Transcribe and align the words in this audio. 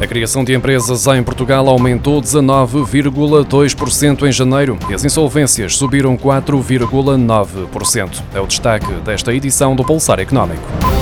A 0.00 0.06
criação 0.06 0.44
de 0.44 0.54
empresas 0.54 1.06
em 1.06 1.22
Portugal 1.22 1.66
aumentou 1.68 2.20
19,2% 2.20 4.28
em 4.28 4.32
janeiro 4.32 4.78
e 4.90 4.94
as 4.94 5.04
insolvências 5.04 5.76
subiram 5.76 6.18
4,9%. 6.18 8.22
É 8.34 8.40
o 8.40 8.46
destaque 8.46 8.92
desta 9.04 9.32
edição 9.32 9.74
do 9.74 9.82
Pulsar 9.82 10.20
Económico. 10.20 10.95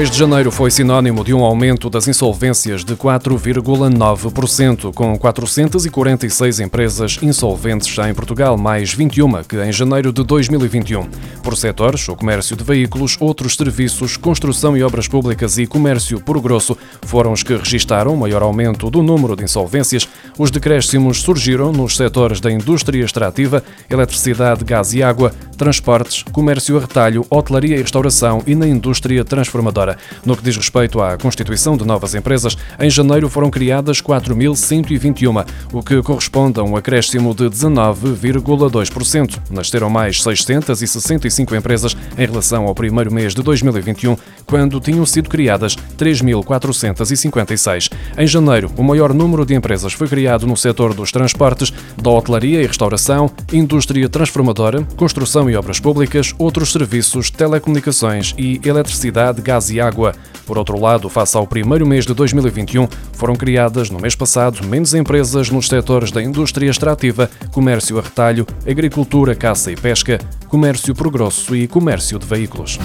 Mês 0.00 0.10
de 0.10 0.16
janeiro 0.16 0.50
foi 0.50 0.70
sinónimo 0.70 1.22
de 1.22 1.34
um 1.34 1.44
aumento 1.44 1.90
das 1.90 2.08
insolvências 2.08 2.82
de 2.82 2.96
4,9%, 2.96 4.94
com 4.94 5.18
446 5.18 6.60
empresas 6.60 7.18
insolventes 7.20 7.98
em 7.98 8.14
Portugal, 8.14 8.56
mais 8.56 8.94
21 8.94 9.42
que 9.42 9.62
em 9.62 9.70
janeiro 9.70 10.10
de 10.10 10.24
2021. 10.24 11.06
Por 11.42 11.54
setores, 11.54 12.08
o 12.08 12.16
comércio 12.16 12.56
de 12.56 12.64
veículos, 12.64 13.18
outros 13.20 13.54
serviços, 13.54 14.16
construção 14.16 14.74
e 14.74 14.82
obras 14.82 15.06
públicas 15.06 15.58
e 15.58 15.66
comércio 15.66 16.18
por 16.18 16.40
grosso 16.40 16.78
foram 17.02 17.32
os 17.32 17.42
que 17.42 17.54
registaram 17.54 18.14
o 18.14 18.16
maior 18.16 18.40
aumento 18.40 18.88
do 18.88 19.02
número 19.02 19.36
de 19.36 19.44
insolvências. 19.44 20.08
Os 20.38 20.50
decréscimos 20.50 21.20
surgiram 21.20 21.72
nos 21.72 21.98
setores 21.98 22.40
da 22.40 22.50
indústria 22.50 23.04
extrativa, 23.04 23.62
eletricidade, 23.90 24.64
gás 24.64 24.94
e 24.94 25.02
água, 25.02 25.30
transportes, 25.58 26.22
comércio 26.32 26.78
a 26.78 26.80
retalho, 26.80 27.26
hotelaria 27.28 27.76
e 27.76 27.82
restauração 27.82 28.42
e 28.46 28.54
na 28.54 28.66
indústria 28.66 29.22
transformadora. 29.22 29.89
No 30.24 30.36
que 30.36 30.42
diz 30.42 30.56
respeito 30.56 31.00
à 31.00 31.16
constituição 31.16 31.76
de 31.76 31.84
novas 31.84 32.14
empresas, 32.14 32.56
em 32.78 32.90
janeiro 32.90 33.28
foram 33.28 33.50
criadas 33.50 34.00
4.121, 34.00 35.46
o 35.72 35.82
que 35.82 36.02
corresponde 36.02 36.60
a 36.60 36.62
um 36.62 36.76
acréscimo 36.76 37.34
de 37.34 37.44
19,2%. 37.44 39.38
Nasceram 39.50 39.90
mais 39.90 40.22
665 40.22 41.54
empresas 41.54 41.96
em 42.16 42.26
relação 42.26 42.66
ao 42.66 42.74
primeiro 42.74 43.12
mês 43.12 43.34
de 43.34 43.42
2021, 43.42 44.16
quando 44.46 44.80
tinham 44.80 45.06
sido 45.06 45.28
criadas 45.28 45.76
3.456. 45.98 47.90
Em 48.18 48.26
janeiro, 48.26 48.70
o 48.76 48.82
maior 48.82 49.14
número 49.14 49.44
de 49.46 49.54
empresas 49.54 49.92
foi 49.92 50.08
criado 50.08 50.46
no 50.46 50.56
setor 50.56 50.94
dos 50.94 51.12
transportes, 51.12 51.72
da 52.00 52.10
hotelaria 52.10 52.62
e 52.62 52.66
restauração, 52.66 53.30
indústria 53.52 54.08
transformadora, 54.08 54.82
construção 54.96 55.48
e 55.48 55.56
obras 55.56 55.80
públicas, 55.80 56.34
outros 56.38 56.72
serviços, 56.72 57.30
telecomunicações 57.30 58.34
e 58.36 58.60
eletricidade, 58.64 59.42
gás 59.42 59.69
e 59.70 59.80
água. 59.80 60.14
Por 60.46 60.58
outro 60.58 60.78
lado, 60.78 61.08
face 61.08 61.36
ao 61.36 61.46
primeiro 61.46 61.86
mês 61.86 62.04
de 62.04 62.12
2021, 62.12 62.88
foram 63.12 63.36
criadas 63.36 63.88
no 63.90 64.00
mês 64.00 64.14
passado 64.14 64.66
menos 64.66 64.94
empresas 64.94 65.48
nos 65.48 65.68
setores 65.68 66.10
da 66.10 66.22
indústria 66.22 66.68
extrativa, 66.68 67.30
comércio 67.52 67.98
a 67.98 68.02
retalho, 68.02 68.46
agricultura, 68.66 69.34
caça 69.34 69.70
e 69.70 69.76
pesca, 69.76 70.18
comércio 70.48 70.94
por 70.94 71.10
grosso 71.10 71.54
e 71.54 71.68
comércio 71.68 72.18
de 72.18 72.26
veículos. 72.26 72.78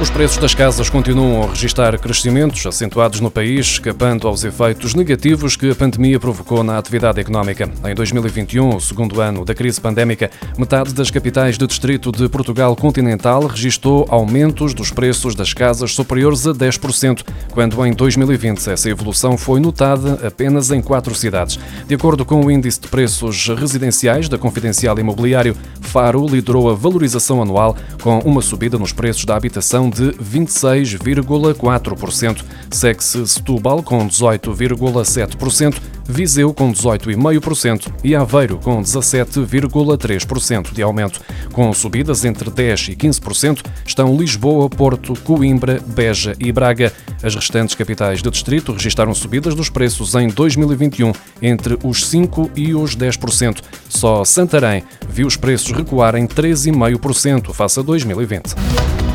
Os 0.00 0.08
preços 0.08 0.38
das 0.38 0.54
casas 0.54 0.88
continuam 0.88 1.42
a 1.42 1.46
registrar 1.48 1.98
crescimentos 1.98 2.64
acentuados 2.64 3.20
no 3.20 3.30
país, 3.30 3.66
escapando 3.66 4.26
aos 4.26 4.44
efeitos 4.44 4.94
negativos 4.94 5.56
que 5.56 5.70
a 5.70 5.74
pandemia 5.74 6.18
provocou 6.18 6.64
na 6.64 6.78
atividade 6.78 7.20
económica. 7.20 7.70
Em 7.84 7.94
2021, 7.94 8.76
o 8.76 8.80
segundo 8.80 9.20
ano 9.20 9.44
da 9.44 9.54
crise 9.54 9.78
pandémica, 9.78 10.30
metade 10.56 10.94
das 10.94 11.10
capitais 11.10 11.58
do 11.58 11.66
distrito 11.66 12.10
de 12.10 12.26
Portugal 12.30 12.74
continental 12.74 13.46
registrou 13.46 14.06
aumentos 14.08 14.72
dos 14.72 14.90
preços 14.90 15.34
das 15.34 15.52
casas 15.52 15.92
superiores 15.92 16.46
a 16.46 16.54
10%, 16.54 17.22
quando 17.52 17.84
em 17.84 17.92
2020 17.92 18.70
essa 18.70 18.88
evolução 18.88 19.36
foi 19.36 19.60
notada 19.60 20.26
apenas 20.26 20.70
em 20.70 20.80
quatro 20.80 21.14
cidades. 21.14 21.58
De 21.86 21.94
acordo 21.94 22.24
com 22.24 22.40
o 22.40 22.50
índice 22.50 22.80
de 22.80 22.88
preços 22.88 23.48
residenciais 23.48 24.30
da 24.30 24.38
Confidencial 24.38 24.98
Imobiliário, 24.98 25.54
Faro 25.82 26.24
liderou 26.26 26.70
a 26.70 26.74
valorização 26.74 27.42
anual 27.42 27.76
com 28.00 28.18
uma 28.20 28.40
subida 28.40 28.78
nos 28.78 28.92
preços 28.92 29.26
da 29.26 29.36
habitação 29.36 29.89
de 29.90 30.12
26,4%. 30.12 32.42
Segue-se 32.70 33.26
Setúbal 33.26 33.82
com 33.82 34.08
18,7%, 34.08 35.78
Viseu 36.10 36.52
com 36.52 36.72
18,5% 36.72 37.92
e 38.02 38.16
Aveiro 38.16 38.58
com 38.58 38.82
17,3% 38.82 40.72
de 40.72 40.82
aumento. 40.82 41.20
Com 41.52 41.72
subidas 41.72 42.24
entre 42.24 42.50
10% 42.50 42.88
e 42.88 42.96
15% 42.96 43.64
estão 43.86 44.16
Lisboa, 44.16 44.68
Porto, 44.68 45.14
Coimbra, 45.22 45.80
Beja 45.86 46.34
e 46.40 46.50
Braga. 46.50 46.92
As 47.22 47.36
restantes 47.36 47.76
capitais 47.76 48.22
do 48.22 48.30
distrito 48.30 48.72
registaram 48.72 49.14
subidas 49.14 49.54
dos 49.54 49.70
preços 49.70 50.16
em 50.16 50.28
2021 50.28 51.12
entre 51.40 51.78
os 51.84 52.04
5% 52.10 52.50
e 52.56 52.74
os 52.74 52.96
10%. 52.96 53.62
Só 53.88 54.24
Santarém 54.24 54.82
viu 55.08 55.28
os 55.28 55.36
preços 55.36 55.70
recuarem 55.70 56.26
13,5% 56.26 57.52
face 57.52 57.78
a 57.78 57.82
2020. 57.82 59.09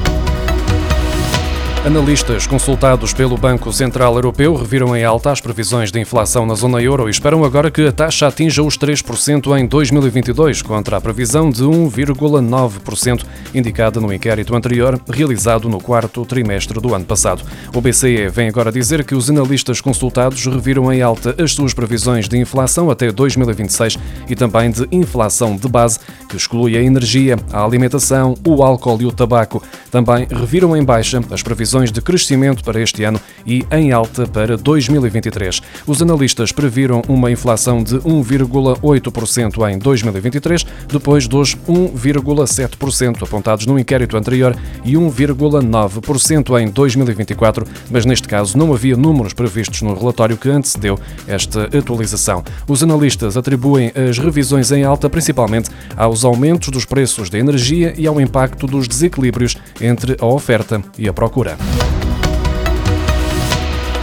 Analistas 1.86 2.48
consultados 2.48 3.14
pelo 3.14 3.38
Banco 3.38 3.72
Central 3.72 4.16
Europeu 4.16 4.56
reviram 4.56 4.98
em 4.98 5.04
alta 5.04 5.32
as 5.32 5.40
previsões 5.40 5.92
de 5.92 6.00
inflação 6.00 6.44
na 6.44 6.56
zona 6.56 6.82
euro 6.82 7.08
e 7.08 7.12
esperam 7.12 7.44
agora 7.44 7.70
que 7.70 7.86
a 7.86 7.92
taxa 7.92 8.26
atinja 8.26 8.64
os 8.64 8.76
3% 8.76 9.56
em 9.56 9.68
2022, 9.68 10.64
contra 10.64 10.98
a 10.98 11.02
previsão 11.02 11.52
de 11.52 11.64
1,9% 11.64 13.24
indicada 13.54 14.02
no 14.02 14.12
inquérito 14.12 14.56
anterior, 14.56 15.00
realizado 15.08 15.70
no 15.70 15.80
quarto 15.80 16.26
trimestre 16.26 16.82
do 16.82 16.96
ano 16.96 17.06
passado. 17.06 17.44
O 17.72 17.80
BCE 17.80 18.30
vem 18.30 18.50
agora 18.50 18.72
dizer 18.72 19.04
que 19.04 19.14
os 19.14 19.30
analistas 19.30 19.80
consultados 19.80 20.44
reviram 20.48 20.92
em 20.92 21.04
alta 21.04 21.36
as 21.38 21.54
suas 21.54 21.72
previsões 21.72 22.28
de 22.28 22.36
inflação 22.36 22.90
até 22.90 23.12
2026 23.12 24.00
e 24.28 24.36
também 24.36 24.72
de 24.72 24.88
inflação 24.92 25.56
de 25.56 25.68
base, 25.68 26.00
que 26.28 26.36
exclui 26.36 26.76
a 26.76 26.82
energia, 26.82 27.38
a 27.54 27.64
alimentação, 27.64 28.34
o 28.44 28.64
álcool 28.64 29.04
e 29.04 29.06
o 29.06 29.12
tabaco. 29.12 29.62
Também 29.92 30.26
reviram 30.28 30.76
em 30.76 30.84
baixa 30.84 31.22
as 31.30 31.44
previsões 31.44 31.75
previsões 31.76 31.92
de 31.92 32.02
crescimento 32.02 32.64
para 32.64 32.82
este 32.82 33.04
ano 33.04 33.20
e 33.46 33.66
em 33.72 33.92
alta 33.92 34.26
para 34.26 34.56
2023. 34.56 35.62
Os 35.86 36.02
analistas 36.02 36.52
previram 36.52 37.02
uma 37.08 37.30
inflação 37.30 37.84
de 37.84 37.96
1,8% 37.98 39.70
em 39.70 39.78
2023, 39.78 40.66
depois 40.88 41.28
dos 41.28 41.56
1,7% 41.68 43.24
apontados 43.24 43.66
no 43.66 43.78
inquérito 43.78 44.16
anterior 44.16 44.56
e 44.86 44.94
1,9% 44.94 46.62
em 46.62 46.70
2024, 46.70 47.68
mas 47.92 48.06
neste 48.06 48.28
caso 48.28 48.58
não 48.58 48.74
havia 48.74 48.96
números 48.96 49.34
previstos 49.34 49.82
no 49.82 49.94
relatório 49.94 50.38
que 50.38 50.50
antecedeu 50.50 50.98
esta 51.28 51.66
atualização. 51.78 52.44
Os 52.68 52.82
analistas 52.84 53.36
atribuem 53.36 53.92
as 53.96 54.18
revisões 54.18 54.72
em 54.72 54.84
alta 54.84 55.10
principalmente 55.10 55.70
aos 55.98 56.24
aumentos 56.24 56.70
dos 56.70 56.86
preços 56.86 57.30
da 57.30 57.38
energia 57.38 57.94
e 57.98 58.08
ao 58.08 58.22
impacto 58.22 58.66
dos 58.66 58.88
desequilíbrios 58.88 59.58
entre 59.82 60.16
a 60.22 60.26
oferta 60.26 60.82
e 60.98 61.10
a 61.10 61.14
procura. 61.14 61.58
Thank 61.66 62.00
you. 62.00 62.05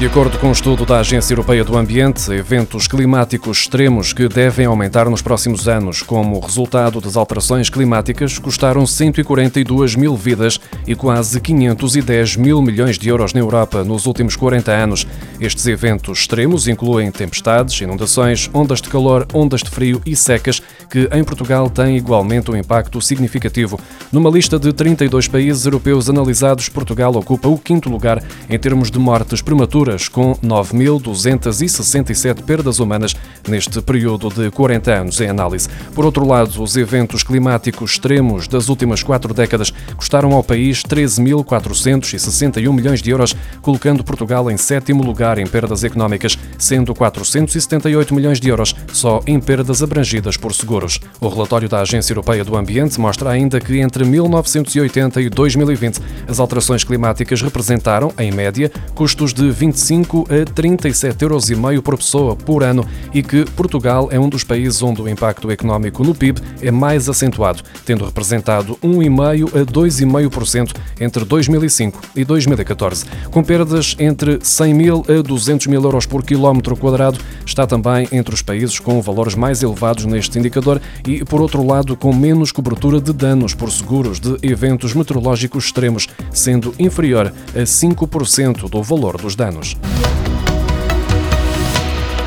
De 0.03 0.09
acordo 0.09 0.37
com 0.37 0.49
um 0.49 0.53
estudo 0.53 0.85
da 0.85 0.99
Agência 0.99 1.33
Europeia 1.33 1.63
do 1.63 1.79
Ambiente, 1.79 2.29
eventos 2.33 2.89
climáticos 2.89 3.59
extremos 3.59 4.13
que 4.13 4.27
devem 4.27 4.67
aumentar 4.67 5.09
nos 5.09 5.23
próximos 5.23 5.69
anos 5.69 6.03
como 6.03 6.41
resultado 6.41 7.01
das 7.01 7.17
alterações 7.17 7.71
climáticas 7.71 8.37
custaram 8.37 8.85
142 8.85 9.95
mil 9.95 10.17
vidas 10.17 10.59
e 10.89 10.97
quase 10.97 11.41
510 11.41 12.35
mil 12.35 12.61
milhões 12.61 12.99
de 12.99 13.09
euros 13.09 13.33
na 13.33 13.39
Europa 13.39 13.85
nos 13.85 14.05
últimos 14.05 14.35
40 14.35 14.73
anos. 14.73 15.07
Estes 15.41 15.69
eventos 15.69 16.19
extremos 16.19 16.67
incluem 16.67 17.09
tempestades, 17.13 17.81
inundações, 17.81 18.51
ondas 18.53 18.83
de 18.83 18.89
calor, 18.89 19.25
ondas 19.33 19.63
de 19.63 19.71
frio 19.71 20.03
e 20.05 20.17
secas, 20.17 20.61
que 20.91 21.09
em 21.13 21.23
Portugal 21.23 21.71
têm 21.71 21.97
igualmente 21.97 22.51
um 22.51 22.57
impacto 22.57 23.01
significativo. 23.01 23.79
Numa 24.11 24.31
lista 24.31 24.59
de 24.59 24.73
32 24.73 25.29
países 25.29 25.65
europeus 25.65 26.11
analisados, 26.11 26.69
Portugal 26.69 27.15
ocupa 27.15 27.47
o 27.47 27.57
quinto 27.57 27.89
lugar 27.89 28.21
em 28.51 28.59
termos 28.59 28.91
de 28.91 28.99
mortes 28.99 29.41
prematuras 29.41 29.92
com 30.09 30.35
9.267 30.37 32.43
perdas 32.43 32.79
humanas 32.79 33.15
neste 33.49 33.81
período 33.81 34.29
de 34.29 34.51
40 34.51 34.93
anos 34.93 35.21
em 35.21 35.29
análise. 35.29 35.69
Por 35.95 36.05
outro 36.05 36.27
lado, 36.27 36.63
os 36.63 36.77
eventos 36.77 37.23
climáticos 37.23 37.93
extremos 37.93 38.49
das 38.49 38.69
últimas 38.69 39.03
quatro 39.03 39.35
décadas 39.35 39.73
custaram 39.97 40.33
ao 40.33 40.43
país 40.43 40.83
13.461 40.83 42.73
milhões 42.73 43.03
de 43.03 43.11
euros, 43.11 43.35
colocando 43.61 44.05
Portugal 44.05 44.51
em 44.51 44.57
sétimo 44.57 45.03
lugar 45.03 45.39
em 45.39 45.47
perdas 45.47 45.85
económicas, 45.85 46.39
sendo 46.59 46.95
478 46.95 48.15
milhões 48.15 48.41
de 48.41 48.49
euros 48.49 48.75
só 48.93 49.21
em 49.27 49.39
perdas 49.39 49.83
abrangidas 49.83 50.37
por 50.37 50.55
seguros. 50.55 51.01
O 51.21 51.29
relatório 51.29 51.69
da 51.69 51.81
Agência 51.81 52.13
Europeia 52.13 52.45
do 52.45 52.57
Ambiente 52.57 53.01
mostra 53.01 53.31
ainda 53.31 53.61
que 53.61 53.79
entre 53.79 54.05
1980 54.05 55.21
e 55.21 55.29
2020 55.29 56.01
as 56.27 56.41
alterações 56.41 56.85
climáticas 56.85 57.43
representaram, 57.43 58.13
em 58.19 58.33
média, 58.33 58.71
custos 58.95 59.33
de 59.33 59.51
20 59.51 59.72
25 59.73 60.27
a 60.31 60.45
37 60.53 61.23
euros 61.23 61.51
por 61.83 61.97
pessoa 61.97 62.37
por 62.37 62.63
ano 62.63 62.87
e 63.13 63.23
que 63.23 63.45
Portugal 63.53 64.09
é 64.11 64.19
um 64.19 64.29
dos 64.29 64.45
países 64.45 64.83
onde 64.83 65.01
o 65.01 65.09
impacto 65.09 65.51
económico 65.51 66.05
no 66.05 66.15
PIB 66.15 66.41
é 66.61 66.71
mais 66.71 67.09
acentuado, 67.09 67.63
tendo 67.87 68.05
representado 68.05 68.77
1,5 68.83 69.49
a 69.61 69.65
2,5% 69.65 70.75
entre 71.01 71.25
2005 71.25 72.01
e 72.15 72.25
2014. 72.25 73.07
Com 73.31 73.43
perdas 73.43 73.97
entre 73.99 74.39
100 74.43 74.75
mil 74.75 75.05
a 75.09 75.23
200 75.23 75.67
mil 75.67 75.83
euros 75.83 76.05
por 76.05 76.23
quilómetro 76.23 76.77
quadrado, 76.77 77.19
está 77.47 77.67
também 77.67 78.07
entre 78.13 78.35
os 78.35 78.43
países 78.43 78.79
com 78.79 79.01
valores 79.01 79.35
mais 79.35 79.63
elevados 79.63 80.05
neste 80.05 80.39
indicador 80.39 80.81
e, 81.07 81.25
por 81.25 81.41
outro 81.41 81.67
lado, 81.67 81.97
com 81.97 82.15
menos 82.15 82.53
cobertura 82.53 83.01
de 83.01 83.13
danos 83.13 83.55
por 83.55 83.71
seguros 83.71 84.21
de 84.21 84.37
eventos 84.43 84.95
meteorológicos 84.95 85.65
extremos, 85.65 86.09
sendo 86.31 86.75
inferior 86.79 87.33
a 87.55 87.61
5% 87.61 88.69
do 88.69 88.83
valor 88.83 89.17
dos 89.21 89.35
danos. 89.35 89.62
podróż. 89.63 90.42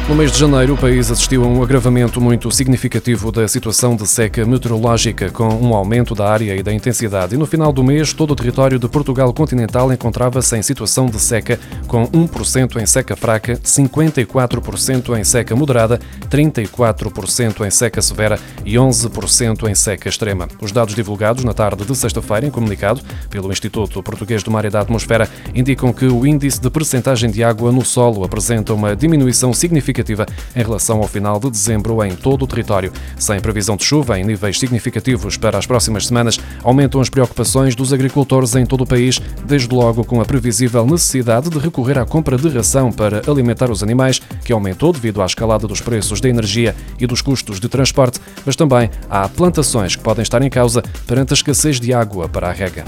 No 0.07 0.13
mês 0.13 0.31
de 0.31 0.37
janeiro, 0.37 0.75
o 0.75 0.77
país 0.77 1.09
assistiu 1.09 1.43
a 1.43 1.47
um 1.47 1.63
agravamento 1.63 2.21
muito 2.21 2.51
significativo 2.51 3.31
da 3.31 3.47
situação 3.47 3.95
de 3.95 4.07
seca 4.07 4.45
meteorológica, 4.45 5.31
com 5.31 5.47
um 5.47 5.73
aumento 5.73 6.13
da 6.13 6.29
área 6.29 6.55
e 6.55 6.61
da 6.61 6.71
intensidade. 6.71 7.33
E 7.33 7.37
no 7.39 7.47
final 7.47 7.73
do 7.73 7.83
mês, 7.83 8.13
todo 8.13 8.29
o 8.29 8.35
território 8.35 8.77
de 8.77 8.87
Portugal 8.87 9.33
continental 9.33 9.91
encontrava-se 9.91 10.55
em 10.55 10.61
situação 10.61 11.07
de 11.07 11.19
seca, 11.19 11.59
com 11.87 12.05
1% 12.09 12.79
em 12.79 12.85
seca 12.85 13.15
fraca, 13.15 13.55
54% 13.55 15.17
em 15.17 15.23
seca 15.23 15.55
moderada, 15.55 15.99
34% 16.29 17.65
em 17.65 17.71
seca 17.71 17.99
severa 17.99 18.39
e 18.63 18.75
11% 18.75 19.67
em 19.67 19.73
seca 19.73 20.07
extrema. 20.07 20.47
Os 20.61 20.71
dados 20.71 20.93
divulgados 20.93 21.43
na 21.43 21.53
tarde 21.53 21.83
de 21.83 21.95
sexta-feira, 21.95 22.45
em 22.45 22.51
comunicado 22.51 23.01
pelo 23.27 23.51
Instituto 23.51 24.03
Português 24.03 24.43
do 24.43 24.51
Mar 24.51 24.65
e 24.65 24.69
da 24.69 24.81
Atmosfera, 24.81 25.27
indicam 25.55 25.91
que 25.91 26.05
o 26.05 26.27
índice 26.27 26.61
de 26.61 26.69
percentagem 26.69 27.31
de 27.31 27.43
água 27.43 27.71
no 27.71 27.83
solo 27.83 28.23
apresenta 28.23 28.71
uma 28.71 28.95
diminuição 28.95 29.51
significativa 29.51 29.94
significativa 29.95 30.25
em 30.55 30.61
relação 30.61 30.97
ao 30.97 31.07
final 31.07 31.39
de 31.39 31.49
dezembro 31.49 32.03
em 32.03 32.15
todo 32.15 32.43
o 32.43 32.47
território. 32.47 32.91
Sem 33.17 33.39
previsão 33.39 33.77
de 33.77 33.85
chuva 33.85 34.19
em 34.19 34.25
níveis 34.25 34.59
significativos 34.59 35.37
para 35.37 35.57
as 35.57 35.65
próximas 35.65 36.07
semanas, 36.07 36.39
aumentam 36.63 36.99
as 36.99 37.09
preocupações 37.09 37.75
dos 37.75 37.93
agricultores 37.93 38.55
em 38.55 38.65
todo 38.65 38.81
o 38.81 38.87
país, 38.87 39.21
desde 39.45 39.73
logo 39.73 40.03
com 40.03 40.19
a 40.19 40.25
previsível 40.25 40.85
necessidade 40.85 41.49
de 41.49 41.59
recorrer 41.59 41.97
à 41.97 42.05
compra 42.05 42.37
de 42.37 42.49
ração 42.49 42.91
para 42.91 43.21
alimentar 43.29 43.71
os 43.71 43.81
animais, 43.81 44.21
que 44.43 44.51
aumentou 44.51 44.91
devido 44.91 45.21
à 45.21 45.25
escalada 45.25 45.67
dos 45.67 45.79
preços 45.79 46.19
da 46.19 46.27
energia 46.27 46.75
e 46.99 47.07
dos 47.07 47.21
custos 47.21 47.59
de 47.59 47.69
transporte, 47.69 48.19
mas 48.45 48.55
também 48.55 48.89
há 49.09 49.29
plantações 49.29 49.95
que 49.95 50.03
podem 50.03 50.23
estar 50.23 50.41
em 50.41 50.49
causa 50.49 50.83
perante 51.07 51.33
a 51.33 51.35
escassez 51.35 51.79
de 51.79 51.93
água 51.93 52.27
para 52.27 52.49
a 52.49 52.51
rega. 52.51 52.83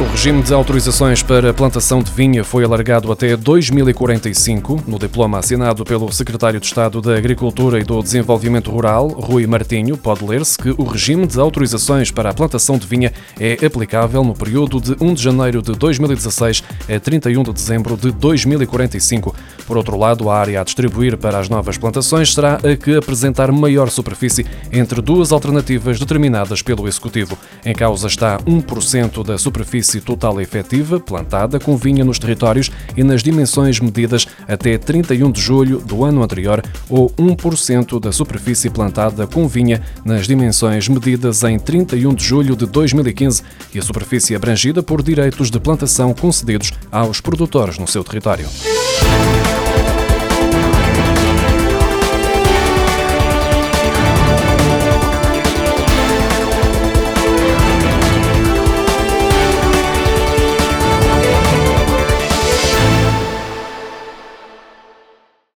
O 0.00 0.04
regime 0.04 0.44
de 0.44 0.54
autorizações 0.54 1.24
para 1.24 1.52
plantação 1.52 2.00
de 2.00 2.12
vinha 2.12 2.44
foi 2.44 2.62
alargado 2.62 3.10
até 3.10 3.36
2045. 3.36 4.84
No 4.86 4.96
diploma 4.96 5.40
assinado 5.40 5.84
pelo 5.84 6.12
Secretário 6.12 6.60
de 6.60 6.66
Estado 6.66 7.00
da 7.00 7.16
Agricultura 7.16 7.80
e 7.80 7.82
do 7.82 8.00
Desenvolvimento 8.00 8.70
Rural, 8.70 9.08
Rui 9.08 9.44
Martinho, 9.44 9.96
pode 9.96 10.24
ler-se 10.24 10.56
que 10.56 10.70
o 10.70 10.84
regime 10.84 11.26
de 11.26 11.40
autorizações 11.40 12.12
para 12.12 12.30
a 12.30 12.34
plantação 12.34 12.78
de 12.78 12.86
vinha 12.86 13.12
é 13.40 13.54
aplicável 13.66 14.22
no 14.22 14.34
período 14.34 14.80
de 14.80 14.96
1 15.00 15.14
de 15.14 15.22
janeiro 15.22 15.60
de 15.60 15.72
2016 15.72 16.62
a 16.88 17.00
31 17.00 17.42
de 17.42 17.52
dezembro 17.52 17.96
de 17.96 18.12
2045. 18.12 19.34
Por 19.66 19.76
outro 19.76 19.98
lado, 19.98 20.30
a 20.30 20.38
área 20.38 20.60
a 20.60 20.64
distribuir 20.64 21.16
para 21.16 21.40
as 21.40 21.48
novas 21.48 21.76
plantações 21.76 22.32
será 22.32 22.60
a 22.62 22.76
que 22.76 22.96
apresentar 22.96 23.50
maior 23.50 23.90
superfície 23.90 24.46
entre 24.70 25.02
duas 25.02 25.32
alternativas 25.32 25.98
determinadas 25.98 26.62
pelo 26.62 26.86
Executivo. 26.86 27.36
Em 27.64 27.74
causa 27.74 28.06
está 28.06 28.38
1% 28.38 29.26
da 29.26 29.36
superfície 29.36 29.87
superfície 29.88 30.00
total 30.00 30.40
efetiva 30.40 31.00
plantada 31.00 31.58
com 31.58 31.76
vinha 31.76 32.04
nos 32.04 32.18
territórios 32.18 32.70
e 32.96 33.02
nas 33.02 33.22
dimensões 33.22 33.80
medidas 33.80 34.26
até 34.46 34.76
31 34.76 35.30
de 35.30 35.40
julho 35.40 35.78
do 35.78 36.04
ano 36.04 36.22
anterior 36.22 36.62
ou 36.88 37.10
1% 37.10 37.98
da 37.98 38.12
superfície 38.12 38.68
plantada 38.68 39.26
com 39.26 39.48
vinha 39.48 39.82
nas 40.04 40.26
dimensões 40.26 40.88
medidas 40.88 41.42
em 41.42 41.58
31 41.58 42.14
de 42.14 42.24
julho 42.24 42.54
de 42.54 42.66
2015 42.66 43.42
e 43.74 43.78
a 43.78 43.82
superfície 43.82 44.34
abrangida 44.34 44.82
por 44.82 45.02
direitos 45.02 45.50
de 45.50 45.58
plantação 45.58 46.12
concedidos 46.12 46.72
aos 46.92 47.20
produtores 47.20 47.78
no 47.78 47.86
seu 47.86 48.04
território. 48.04 48.46